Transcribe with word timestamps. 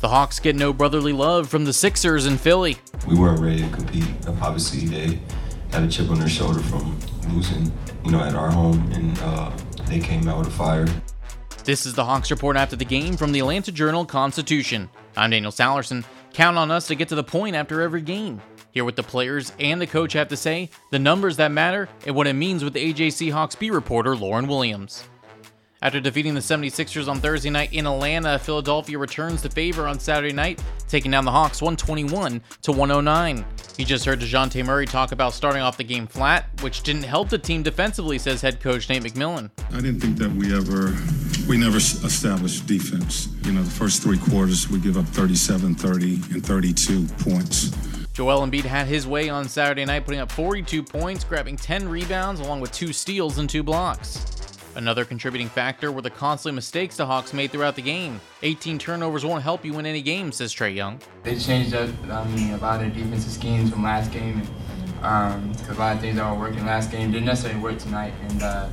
The 0.00 0.08
Hawks 0.08 0.38
get 0.38 0.54
no 0.54 0.72
brotherly 0.72 1.12
love 1.12 1.48
from 1.48 1.64
the 1.64 1.72
Sixers 1.72 2.26
in 2.26 2.38
Philly. 2.38 2.76
We 3.08 3.18
weren't 3.18 3.40
ready 3.40 3.62
to 3.62 3.68
compete. 3.70 4.04
Obviously, 4.40 4.86
they 4.86 5.18
had 5.72 5.82
a 5.82 5.88
chip 5.88 6.08
on 6.08 6.20
their 6.20 6.28
shoulder 6.28 6.60
from 6.60 6.96
losing, 7.34 7.72
you 8.04 8.12
know, 8.12 8.20
at 8.20 8.36
our 8.36 8.48
home, 8.48 8.88
and 8.92 9.18
uh, 9.20 9.50
they 9.86 9.98
came 9.98 10.28
out 10.28 10.38
with 10.38 10.46
a 10.46 10.52
fire. 10.52 10.86
This 11.64 11.84
is 11.84 11.94
the 11.94 12.04
Hawks 12.04 12.30
report 12.30 12.56
after 12.56 12.76
the 12.76 12.84
game 12.84 13.16
from 13.16 13.32
the 13.32 13.40
Atlanta 13.40 13.72
Journal 13.72 14.04
Constitution. 14.06 14.88
I'm 15.16 15.30
Daniel 15.30 15.50
Sallerson. 15.50 16.04
Count 16.32 16.56
on 16.56 16.70
us 16.70 16.86
to 16.86 16.94
get 16.94 17.08
to 17.08 17.16
the 17.16 17.24
point 17.24 17.56
after 17.56 17.82
every 17.82 18.00
game. 18.00 18.40
Hear 18.70 18.84
what 18.84 18.94
the 18.94 19.02
players 19.02 19.52
and 19.58 19.80
the 19.80 19.86
coach 19.88 20.12
have 20.12 20.28
to 20.28 20.36
say, 20.36 20.70
the 20.92 21.00
numbers 21.00 21.36
that 21.38 21.50
matter, 21.50 21.88
and 22.06 22.14
what 22.14 22.28
it 22.28 22.34
means 22.34 22.62
with 22.62 22.74
the 22.74 22.92
AJC 22.94 23.32
Hawks 23.32 23.56
beat 23.56 23.72
reporter 23.72 24.14
Lauren 24.14 24.46
Williams. 24.46 25.08
After 25.80 26.00
defeating 26.00 26.34
the 26.34 26.40
76ers 26.40 27.06
on 27.08 27.20
Thursday 27.20 27.50
night 27.50 27.72
in 27.72 27.86
Atlanta, 27.86 28.36
Philadelphia 28.40 28.98
returns 28.98 29.42
to 29.42 29.48
favor 29.48 29.86
on 29.86 30.00
Saturday 30.00 30.34
night, 30.34 30.60
taking 30.88 31.12
down 31.12 31.24
the 31.24 31.30
Hawks 31.30 31.62
121 31.62 32.40
to 32.62 32.72
109. 32.72 33.44
You 33.76 33.84
just 33.84 34.04
heard 34.04 34.18
DeJounte 34.18 34.64
Murray 34.66 34.86
talk 34.86 35.12
about 35.12 35.34
starting 35.34 35.62
off 35.62 35.76
the 35.76 35.84
game 35.84 36.08
flat, 36.08 36.46
which 36.62 36.82
didn't 36.82 37.04
help 37.04 37.28
the 37.28 37.38
team 37.38 37.62
defensively, 37.62 38.18
says 38.18 38.42
head 38.42 38.58
coach 38.58 38.88
Nate 38.88 39.04
McMillan. 39.04 39.50
I 39.70 39.76
didn't 39.76 40.00
think 40.00 40.18
that 40.18 40.32
we 40.32 40.52
ever 40.52 40.96
we 41.48 41.56
never 41.56 41.76
established 41.76 42.66
defense. 42.66 43.28
You 43.44 43.52
know, 43.52 43.62
the 43.62 43.70
first 43.70 44.02
three 44.02 44.18
quarters 44.18 44.68
we 44.68 44.80
give 44.80 44.96
up 44.96 45.06
37, 45.06 45.76
30, 45.76 46.14
and 46.32 46.44
32 46.44 47.06
points. 47.20 47.70
Joel 48.14 48.44
Embiid 48.44 48.64
had 48.64 48.88
his 48.88 49.06
way 49.06 49.28
on 49.28 49.48
Saturday 49.48 49.84
night, 49.84 50.04
putting 50.04 50.18
up 50.18 50.32
42 50.32 50.82
points, 50.82 51.22
grabbing 51.22 51.56
10 51.56 51.88
rebounds, 51.88 52.40
along 52.40 52.60
with 52.60 52.72
two 52.72 52.92
steals 52.92 53.38
and 53.38 53.48
two 53.48 53.62
blocks. 53.62 54.37
Another 54.78 55.04
contributing 55.04 55.48
factor 55.48 55.90
were 55.90 56.02
the 56.02 56.08
costly 56.08 56.52
mistakes 56.52 56.96
the 56.96 57.04
Hawks 57.04 57.32
made 57.32 57.50
throughout 57.50 57.74
the 57.74 57.82
game. 57.82 58.20
18 58.44 58.78
turnovers 58.78 59.24
won't 59.24 59.42
help 59.42 59.64
you 59.64 59.72
win 59.72 59.86
any 59.86 60.00
game, 60.00 60.30
says 60.30 60.54
Trae 60.54 60.72
Young. 60.72 61.00
They 61.24 61.36
changed 61.36 61.74
up, 61.74 61.90
I 62.08 62.24
mean, 62.28 62.52
a 62.52 62.58
lot 62.58 62.80
of 62.80 62.82
their 62.82 63.04
defensive 63.04 63.32
schemes 63.32 63.70
from 63.70 63.82
last 63.82 64.12
game. 64.12 64.40
And, 64.40 65.04
um, 65.04 65.52
a 65.68 65.74
lot 65.74 65.96
of 65.96 66.00
things 66.00 66.14
that 66.14 66.30
were 66.30 66.38
working 66.38 66.64
last 66.64 66.92
game 66.92 67.10
didn't 67.10 67.26
necessarily 67.26 67.60
work 67.60 67.78
tonight. 67.78 68.14
And 68.28 68.40
uh, 68.40 68.70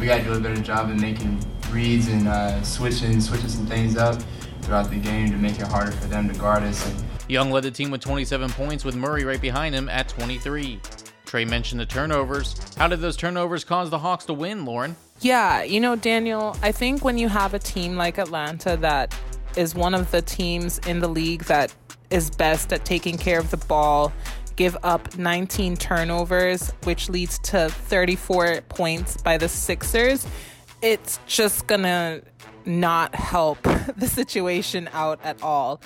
we 0.00 0.06
got 0.06 0.18
to 0.18 0.24
do 0.24 0.32
a 0.32 0.40
better 0.40 0.60
job 0.60 0.90
of 0.90 1.00
making 1.00 1.40
reads 1.70 2.08
and 2.08 2.26
uh, 2.26 2.60
switching, 2.64 3.20
switching 3.20 3.48
some 3.48 3.66
things 3.66 3.96
up 3.96 4.20
throughout 4.62 4.90
the 4.90 4.96
game 4.96 5.30
to 5.30 5.36
make 5.36 5.60
it 5.60 5.68
harder 5.68 5.92
for 5.92 6.08
them 6.08 6.28
to 6.28 6.36
guard 6.36 6.64
us. 6.64 6.84
And, 6.84 7.04
Young 7.28 7.52
led 7.52 7.62
the 7.62 7.70
team 7.70 7.92
with 7.92 8.00
27 8.00 8.50
points, 8.50 8.84
with 8.84 8.96
Murray 8.96 9.22
right 9.22 9.40
behind 9.40 9.72
him 9.72 9.88
at 9.88 10.08
23. 10.08 10.80
Trey 11.26 11.44
mentioned 11.44 11.80
the 11.80 11.86
turnovers. 11.86 12.56
How 12.76 12.88
did 12.88 13.00
those 13.00 13.16
turnovers 13.16 13.62
cause 13.62 13.88
the 13.88 14.00
Hawks 14.00 14.24
to 14.24 14.34
win, 14.34 14.64
Lauren? 14.64 14.96
Yeah, 15.20 15.62
you 15.62 15.80
know, 15.80 15.96
Daniel, 15.96 16.56
I 16.62 16.72
think 16.72 17.04
when 17.04 17.18
you 17.18 17.28
have 17.28 17.54
a 17.54 17.58
team 17.58 17.96
like 17.96 18.18
Atlanta 18.18 18.76
that 18.78 19.14
is 19.56 19.74
one 19.74 19.94
of 19.94 20.10
the 20.10 20.20
teams 20.20 20.78
in 20.80 21.00
the 21.00 21.08
league 21.08 21.44
that 21.44 21.74
is 22.10 22.30
best 22.30 22.72
at 22.72 22.84
taking 22.84 23.16
care 23.16 23.38
of 23.38 23.50
the 23.50 23.56
ball, 23.56 24.12
give 24.56 24.76
up 24.82 25.16
19 25.16 25.76
turnovers, 25.76 26.72
which 26.84 27.08
leads 27.08 27.38
to 27.40 27.68
34 27.68 28.62
points 28.68 29.16
by 29.16 29.38
the 29.38 29.48
Sixers, 29.48 30.26
it's 30.82 31.18
just 31.26 31.66
gonna 31.66 32.20
not 32.66 33.14
help 33.14 33.62
the 33.96 34.06
situation 34.06 34.88
out 34.92 35.20
at 35.24 35.42
all. 35.42 35.80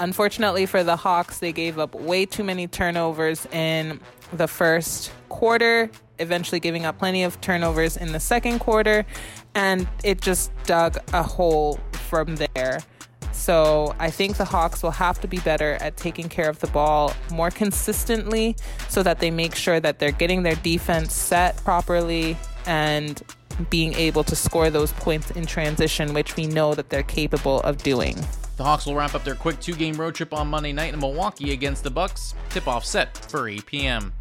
Unfortunately 0.00 0.66
for 0.66 0.82
the 0.82 0.96
Hawks, 0.96 1.38
they 1.38 1.52
gave 1.52 1.78
up 1.78 1.94
way 1.94 2.24
too 2.24 2.44
many 2.44 2.66
turnovers 2.66 3.46
in 3.52 4.00
the 4.32 4.48
first 4.48 5.12
quarter, 5.28 5.90
eventually 6.18 6.60
giving 6.60 6.86
up 6.86 6.98
plenty 6.98 7.22
of 7.22 7.40
turnovers 7.40 7.96
in 7.96 8.12
the 8.12 8.20
second 8.20 8.58
quarter, 8.58 9.04
and 9.54 9.86
it 10.02 10.20
just 10.20 10.50
dug 10.64 10.98
a 11.12 11.22
hole 11.22 11.78
from 11.92 12.36
there. 12.36 12.80
So 13.32 13.94
I 13.98 14.10
think 14.10 14.36
the 14.36 14.44
Hawks 14.44 14.82
will 14.82 14.92
have 14.92 15.20
to 15.22 15.28
be 15.28 15.38
better 15.38 15.74
at 15.80 15.96
taking 15.96 16.28
care 16.28 16.48
of 16.48 16.60
the 16.60 16.66
ball 16.68 17.12
more 17.32 17.50
consistently 17.50 18.56
so 18.88 19.02
that 19.02 19.18
they 19.20 19.30
make 19.30 19.54
sure 19.54 19.80
that 19.80 19.98
they're 19.98 20.12
getting 20.12 20.42
their 20.42 20.54
defense 20.56 21.14
set 21.14 21.56
properly 21.64 22.36
and 22.66 23.22
being 23.64 23.94
able 23.94 24.24
to 24.24 24.36
score 24.36 24.70
those 24.70 24.92
points 24.92 25.30
in 25.32 25.46
transition, 25.46 26.14
which 26.14 26.36
we 26.36 26.46
know 26.46 26.74
that 26.74 26.88
they're 26.88 27.02
capable 27.02 27.60
of 27.60 27.78
doing. 27.78 28.16
The 28.56 28.64
Hawks 28.64 28.86
will 28.86 28.94
wrap 28.94 29.14
up 29.14 29.24
their 29.24 29.34
quick 29.34 29.60
two-game 29.60 29.94
road 29.94 30.14
trip 30.14 30.32
on 30.32 30.48
Monday 30.48 30.72
night 30.72 30.94
in 30.94 31.00
Milwaukee 31.00 31.52
against 31.52 31.84
the 31.84 31.90
Bucks. 31.90 32.34
Tip-off 32.50 32.84
set 32.84 33.16
for 33.16 33.48
8 33.48 33.64
p.m. 33.66 34.12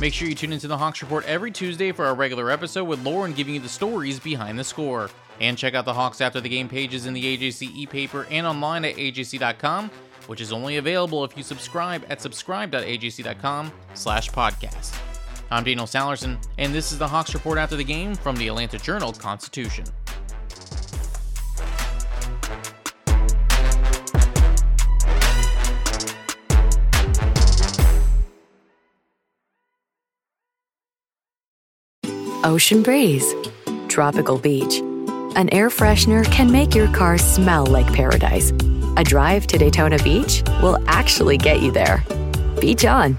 Make 0.00 0.14
sure 0.14 0.28
you 0.28 0.34
tune 0.34 0.52
into 0.52 0.68
the 0.68 0.78
Hawks 0.78 1.02
Report 1.02 1.26
every 1.26 1.50
Tuesday 1.50 1.92
for 1.92 2.06
our 2.06 2.14
regular 2.14 2.50
episode 2.50 2.84
with 2.84 3.04
Lauren 3.04 3.32
giving 3.32 3.54
you 3.54 3.60
the 3.60 3.68
stories 3.68 4.18
behind 4.18 4.58
the 4.58 4.64
score. 4.64 5.10
And 5.40 5.58
check 5.58 5.74
out 5.74 5.84
the 5.84 5.94
Hawks 5.94 6.20
after 6.20 6.40
the 6.40 6.48
game 6.48 6.68
pages 6.68 7.06
in 7.06 7.14
the 7.14 7.36
AJC 7.36 7.74
e-paper 7.74 8.26
and 8.30 8.46
online 8.46 8.84
at 8.84 8.96
ajc.com, 8.96 9.90
which 10.26 10.40
is 10.40 10.52
only 10.52 10.76
available 10.76 11.24
if 11.24 11.36
you 11.36 11.42
subscribe 11.42 12.04
at 12.08 12.20
subscribe.ajc.com 12.20 13.72
slash 13.94 14.30
podcast. 14.30 15.09
I'm 15.52 15.64
Daniel 15.64 15.86
Sallerson, 15.86 16.38
and 16.58 16.72
this 16.72 16.92
is 16.92 16.98
the 16.98 17.08
Hawks 17.08 17.34
Report 17.34 17.58
after 17.58 17.74
the 17.74 17.82
game 17.82 18.14
from 18.14 18.36
the 18.36 18.46
Atlanta 18.46 18.78
Journal-Constitution. 18.78 19.84
Ocean 32.44 32.82
breeze, 32.82 33.34
tropical 33.88 34.38
beach. 34.38 34.78
An 35.34 35.48
air 35.50 35.68
freshener 35.68 36.24
can 36.26 36.52
make 36.52 36.76
your 36.76 36.86
car 36.94 37.18
smell 37.18 37.66
like 37.66 37.92
paradise. 37.92 38.52
A 38.96 39.02
drive 39.02 39.48
to 39.48 39.58
Daytona 39.58 39.98
Beach 39.98 40.44
will 40.62 40.78
actually 40.86 41.38
get 41.38 41.60
you 41.60 41.72
there. 41.72 42.04
Beach 42.60 42.84
on. 42.84 43.18